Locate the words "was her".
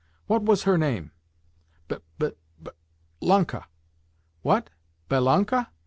0.41-0.79